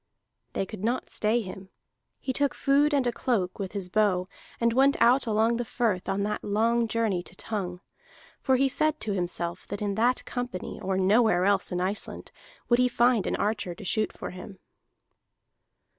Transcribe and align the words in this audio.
They 0.53 0.65
could 0.65 0.83
not 0.83 1.11
stay 1.11 1.41
him; 1.41 1.69
he 2.19 2.33
took 2.33 2.55
food 2.55 2.91
and 2.91 3.05
a 3.05 3.11
cloak, 3.11 3.59
with 3.59 3.73
his 3.73 3.87
bow, 3.87 4.27
and 4.59 4.73
went 4.73 4.99
out 4.99 5.27
along 5.27 5.57
the 5.57 5.63
firth 5.63 6.09
on 6.09 6.23
that 6.23 6.43
long 6.43 6.87
journey 6.87 7.21
to 7.21 7.35
Tongue. 7.35 7.81
For 8.41 8.55
he 8.55 8.67
said 8.67 8.99
to 9.01 9.13
himself 9.13 9.67
that 9.67 9.79
in 9.79 9.93
that 9.93 10.25
company 10.25 10.79
or 10.81 10.97
nowhere 10.97 11.45
else 11.45 11.71
in 11.71 11.79
Iceland 11.79 12.31
would 12.67 12.79
he 12.79 12.87
find 12.89 13.27
an 13.27 13.35
archer 13.35 13.75
to 13.75 13.85
shoot 13.85 14.11
for 14.11 14.31
him. 14.31 14.57